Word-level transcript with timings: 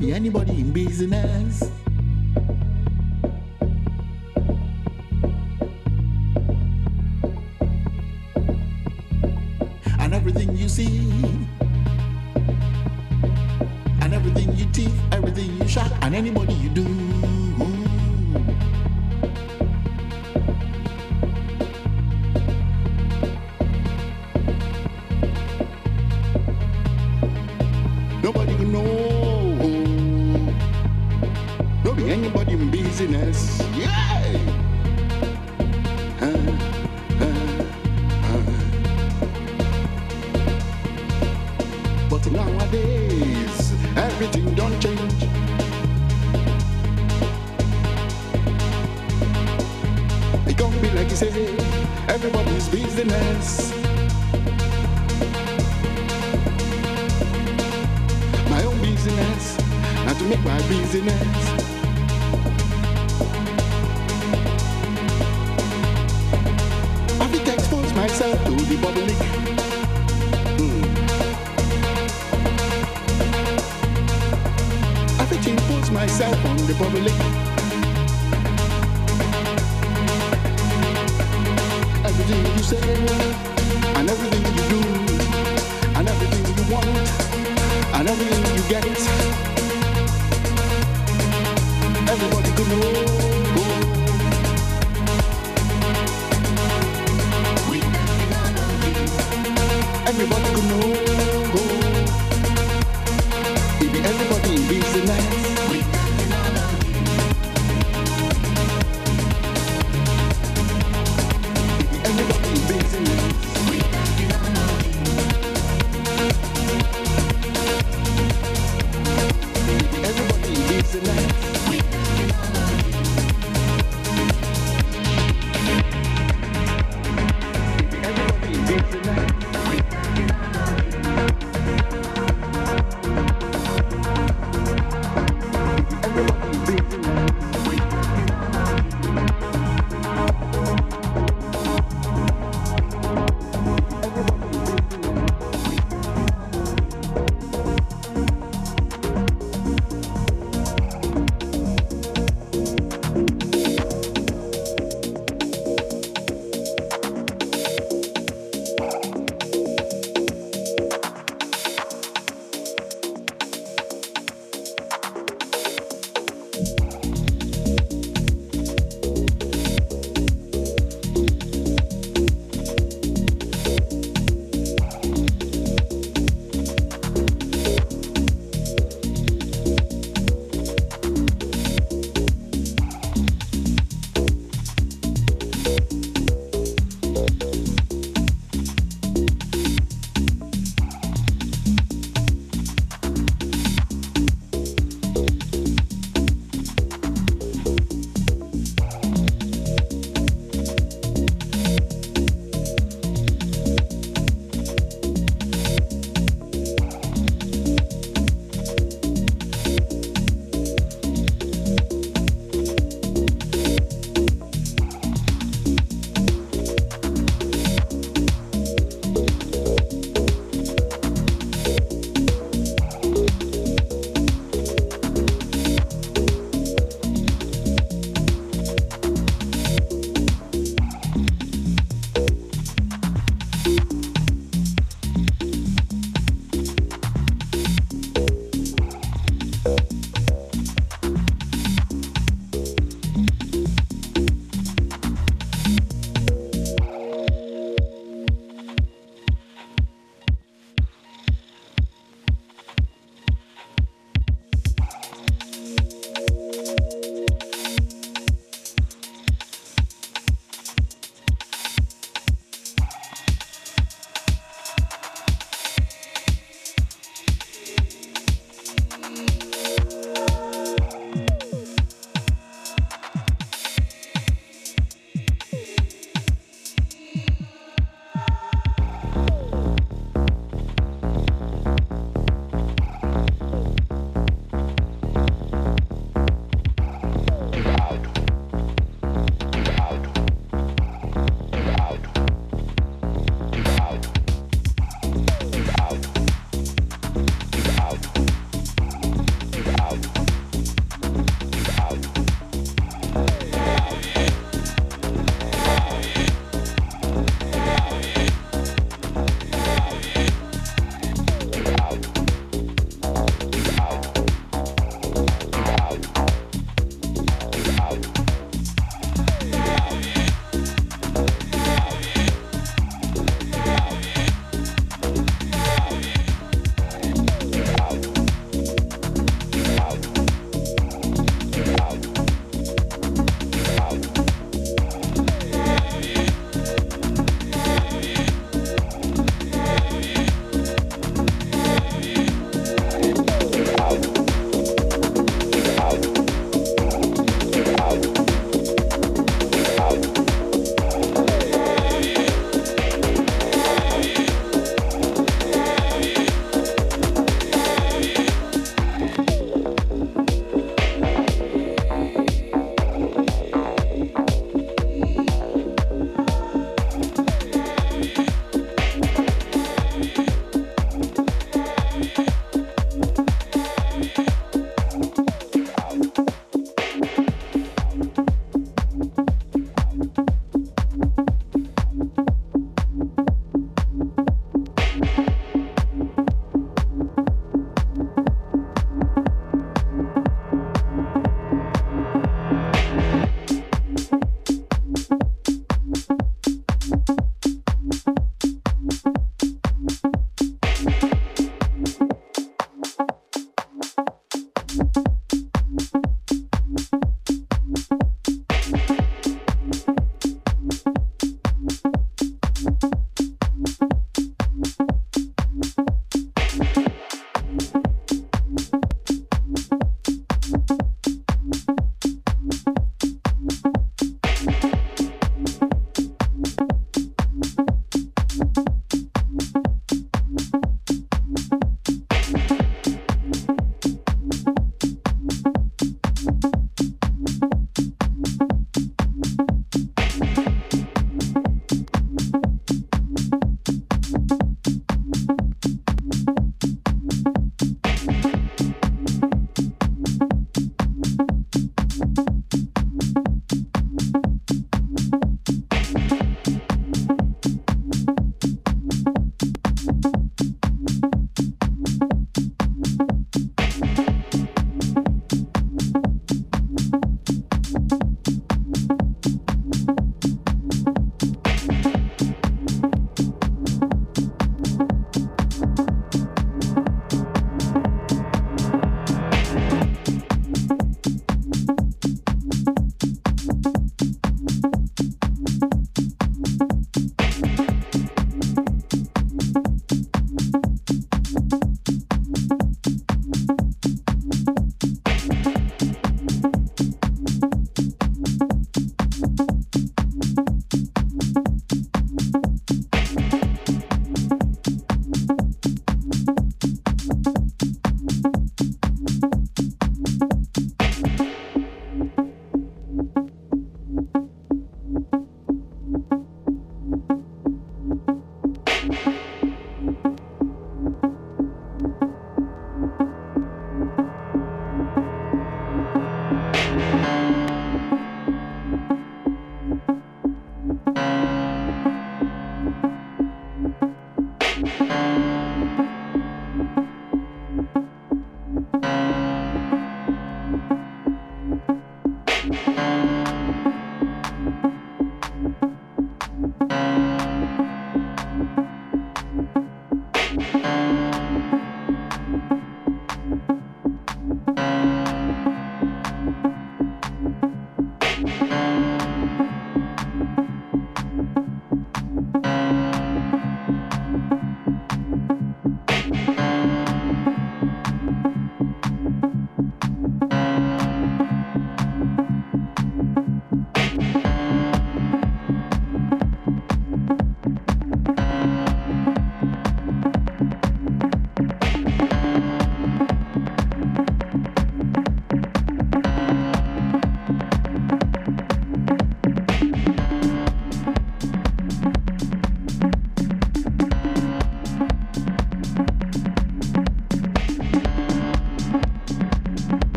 be 0.00 0.12
anybody 0.14 0.60
in 0.60 0.72
business. 0.72 1.69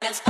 Let's 0.00 0.20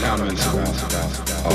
comments 0.00 0.46
about, 0.46 1.46
uh, 1.46 1.50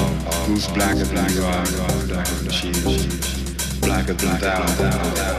who's 0.45 0.67
blacker 0.67 1.05
than 1.05 1.31
you 1.33 1.43
are, 1.43 1.65
blacker 2.07 2.35
than 2.35 2.51
she 2.51 2.69
is, 2.69 3.79
blacker 3.79 4.13
than 4.13 4.39
thou. 4.39 5.32